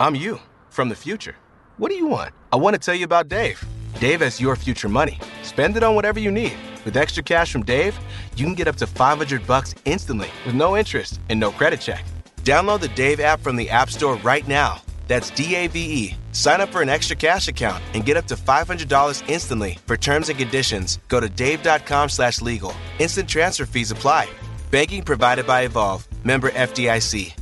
[0.00, 0.40] I'm you
[0.70, 1.36] from the future.
[1.76, 2.30] What do you want?
[2.50, 3.62] I want to tell you about Dave.
[4.00, 5.18] Dave has your future money.
[5.42, 6.54] Spend it on whatever you need.
[6.86, 8.00] With extra cash from Dave,
[8.34, 12.02] you can get up to 500 bucks instantly with no interest and no credit check.
[12.44, 14.80] Download the Dave app from the App Store right now.
[15.06, 16.16] That's D A V E.
[16.32, 19.76] Sign up for an extra cash account and get up to $500 instantly.
[19.86, 22.72] For terms and conditions, go to dave.com slash legal.
[22.98, 24.30] Instant transfer fees apply.
[24.70, 26.08] Banking provided by Evolve.
[26.24, 27.34] Member FDIC.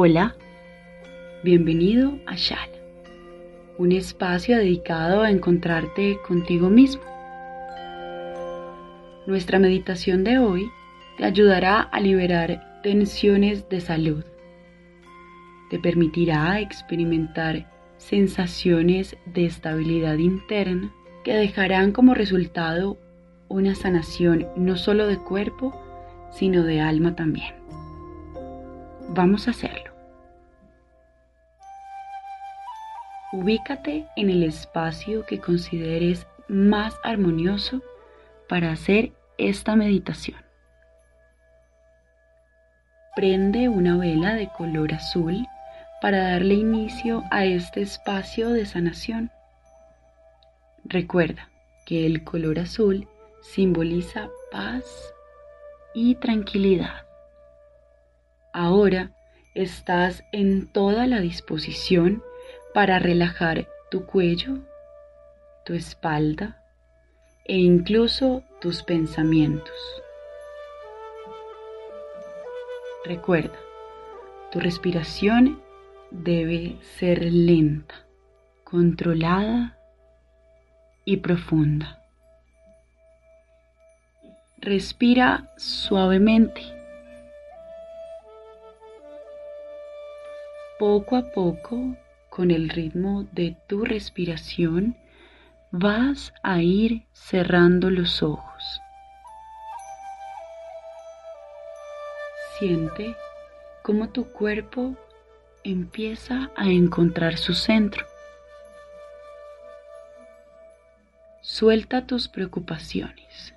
[0.00, 0.36] Hola,
[1.42, 2.70] bienvenido a Shala,
[3.78, 7.02] un espacio dedicado a encontrarte contigo mismo.
[9.26, 10.70] Nuestra meditación de hoy
[11.16, 14.24] te ayudará a liberar tensiones de salud.
[15.68, 22.98] Te permitirá experimentar sensaciones de estabilidad interna que dejarán como resultado
[23.48, 25.74] una sanación no solo de cuerpo,
[26.30, 27.58] sino de alma también.
[29.08, 29.92] Vamos a hacerlo.
[33.32, 37.82] Ubícate en el espacio que consideres más armonioso
[38.48, 40.40] para hacer esta meditación.
[43.16, 45.46] Prende una vela de color azul
[46.00, 49.30] para darle inicio a este espacio de sanación.
[50.84, 51.50] Recuerda
[51.86, 53.08] que el color azul
[53.42, 54.84] simboliza paz
[55.94, 57.07] y tranquilidad.
[58.52, 59.10] Ahora
[59.54, 62.22] estás en toda la disposición
[62.72, 64.58] para relajar tu cuello,
[65.64, 66.62] tu espalda
[67.44, 69.74] e incluso tus pensamientos.
[73.04, 73.58] Recuerda,
[74.52, 75.60] tu respiración
[76.10, 78.06] debe ser lenta,
[78.64, 79.78] controlada
[81.04, 82.02] y profunda.
[84.58, 86.77] Respira suavemente
[90.78, 91.96] Poco a poco,
[92.30, 94.96] con el ritmo de tu respiración,
[95.72, 98.80] vas a ir cerrando los ojos.
[102.56, 103.16] Siente
[103.82, 104.94] cómo tu cuerpo
[105.64, 108.06] empieza a encontrar su centro.
[111.40, 113.52] Suelta tus preocupaciones.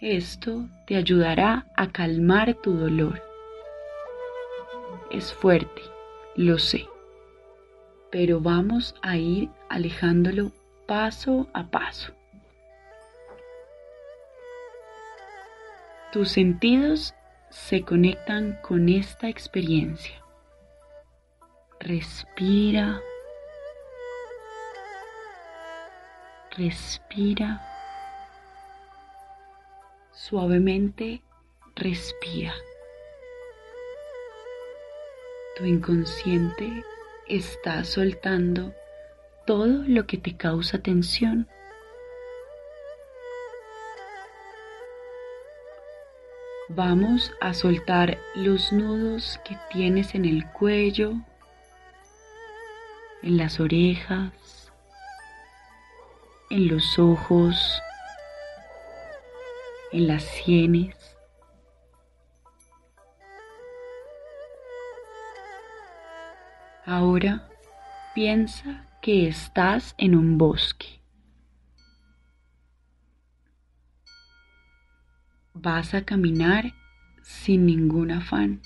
[0.00, 3.33] Esto te ayudará a calmar tu dolor
[5.14, 5.82] es fuerte,
[6.34, 6.88] lo sé,
[8.10, 10.50] pero vamos a ir alejándolo
[10.86, 12.12] paso a paso.
[16.12, 17.14] Tus sentidos
[17.50, 20.20] se conectan con esta experiencia.
[21.78, 23.00] Respira.
[26.56, 27.60] Respira.
[30.12, 31.22] Suavemente
[31.74, 32.54] respira.
[35.56, 36.84] Tu inconsciente
[37.28, 38.74] está soltando
[39.46, 41.48] todo lo que te causa tensión.
[46.68, 51.12] Vamos a soltar los nudos que tienes en el cuello,
[53.22, 54.32] en las orejas,
[56.50, 57.80] en los ojos,
[59.92, 61.03] en las sienes.
[66.86, 67.48] Ahora
[68.14, 71.00] piensa que estás en un bosque.
[75.54, 76.74] Vas a caminar
[77.22, 78.60] sin ningún afán.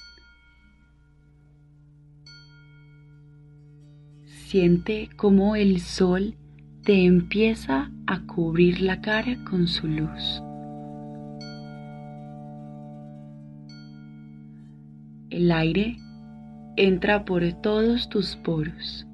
[4.27, 6.35] Siente cómo el sol
[6.83, 10.43] te empieza a cubrir la cara con su luz.
[15.31, 15.99] El aire
[16.79, 19.05] entra por todos tus poros,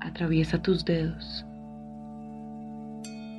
[0.00, 1.46] atraviesa tus dedos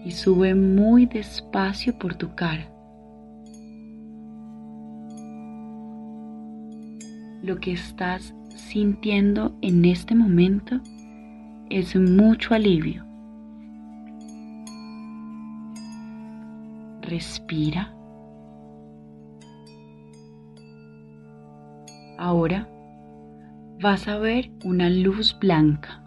[0.05, 2.71] y sube muy despacio por tu cara.
[7.43, 10.79] Lo que estás sintiendo en este momento
[11.69, 13.05] es mucho alivio.
[17.01, 17.94] Respira.
[22.27, 22.67] Ahora
[23.79, 26.01] vas a ver una luz blanca.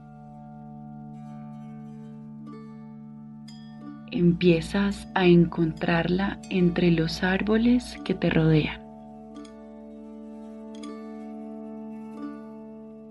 [4.11, 8.81] Empiezas a encontrarla entre los árboles que te rodean.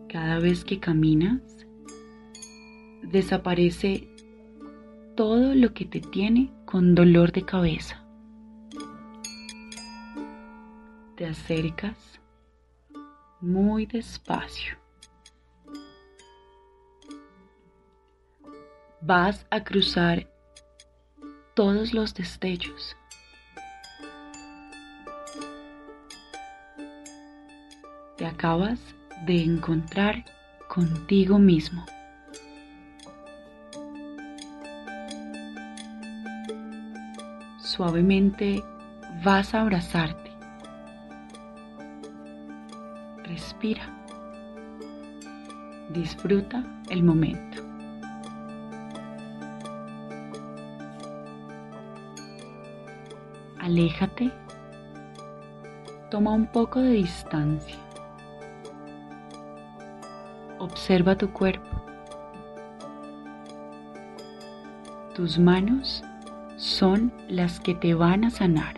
[0.10, 1.40] Cada vez que caminas,
[3.04, 4.10] desaparece
[5.16, 8.04] todo lo que te tiene con dolor de cabeza.
[11.16, 12.20] Te acercas
[13.42, 14.78] muy despacio.
[19.02, 20.28] Vas a cruzar
[21.54, 22.96] todos los destellos.
[28.18, 28.80] Te acabas
[29.26, 30.26] de encontrar
[30.68, 31.86] contigo mismo.
[37.60, 38.64] Suavemente
[39.24, 40.27] vas a abrazarte.
[45.90, 47.64] Disfruta el momento.
[53.60, 54.32] Aléjate.
[56.10, 57.76] Toma un poco de distancia.
[60.60, 61.68] Observa tu cuerpo.
[65.16, 66.04] Tus manos
[66.56, 68.76] son las que te van a sanar.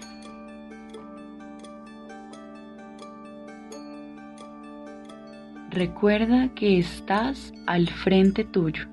[5.72, 8.88] Recuerda que estás al frente tuyo.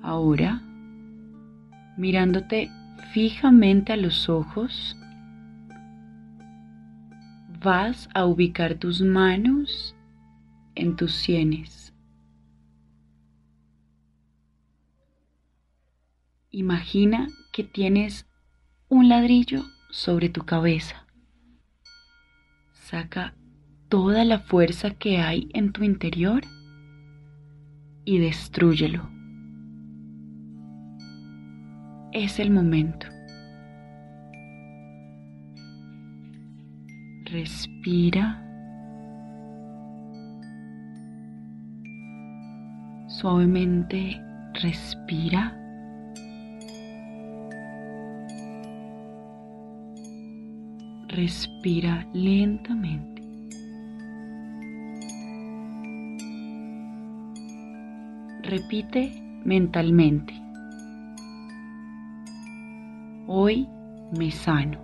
[0.00, 0.62] Ahora,
[1.98, 2.70] mirándote
[3.12, 4.96] fijamente a los ojos,
[7.62, 9.94] vas a ubicar tus manos
[10.74, 11.92] en tus sienes.
[16.50, 18.26] Imagina que tienes
[18.88, 21.06] un ladrillo sobre tu cabeza.
[22.72, 23.34] Saca
[23.92, 26.40] toda la fuerza que hay en tu interior
[28.06, 29.06] y destrúyelo.
[32.12, 33.06] Es el momento.
[37.26, 38.38] Respira.
[43.08, 44.22] Suavemente
[44.54, 45.54] respira.
[51.08, 53.11] Respira lentamente.
[58.52, 59.10] Repite
[59.46, 60.34] mentalmente.
[63.26, 63.66] Hoy
[64.14, 64.78] me sano.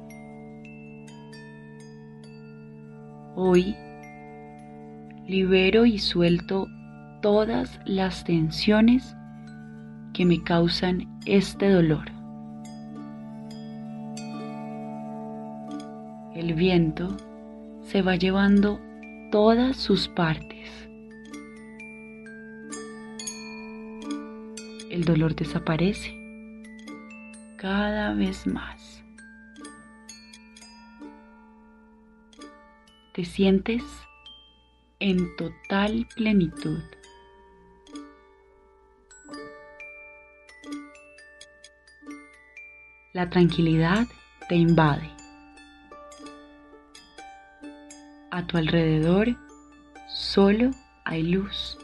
[3.37, 3.77] Hoy
[5.27, 6.67] libero y suelto
[7.21, 9.15] todas las tensiones
[10.15, 12.11] que me causan este dolor.
[16.35, 17.15] El viento
[17.83, 18.81] se va llevando
[19.31, 20.58] todas sus partes.
[24.99, 26.13] El dolor desaparece
[27.57, 29.01] cada vez más.
[33.13, 33.85] Te sientes
[34.99, 36.83] en total plenitud.
[43.13, 44.09] La tranquilidad
[44.49, 45.09] te invade.
[48.33, 49.29] A tu alrededor
[50.09, 50.73] solo
[51.05, 51.78] hay luz.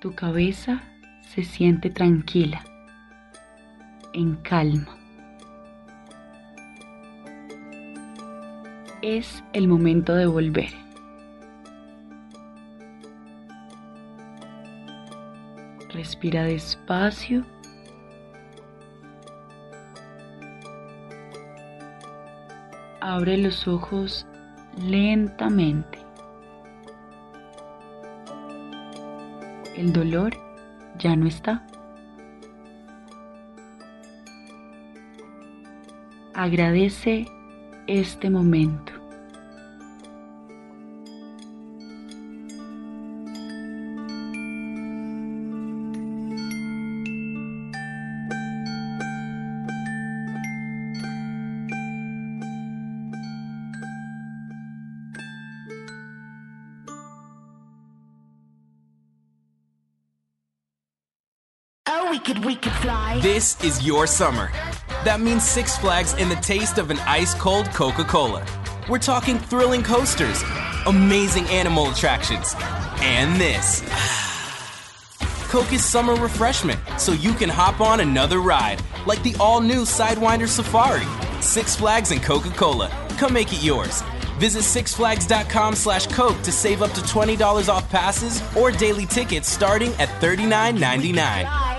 [0.00, 0.80] Tu cabeza
[1.20, 2.64] se siente tranquila,
[4.14, 4.96] en calma.
[9.02, 10.70] Es el momento de volver.
[15.90, 17.44] Respira despacio.
[23.02, 24.26] Abre los ojos
[24.78, 25.99] lentamente.
[29.80, 30.36] El dolor
[30.98, 31.66] ya no está.
[36.34, 37.26] Agradece
[37.86, 38.89] este momento.
[62.24, 63.18] Fly.
[63.20, 64.50] This is your summer.
[65.04, 68.44] That means Six Flags and the taste of an ice cold Coca Cola.
[68.88, 70.42] We're talking thrilling coasters,
[70.86, 72.54] amazing animal attractions,
[73.00, 73.80] and this.
[75.48, 79.82] Coke is summer refreshment, so you can hop on another ride, like the all new
[79.82, 81.06] Sidewinder Safari.
[81.42, 82.88] Six Flags and Coca Cola.
[83.18, 84.02] Come make it yours.
[84.38, 89.92] Visit sixflags.com slash Coke to save up to $20 off passes or daily tickets starting
[89.94, 91.69] at $39.99.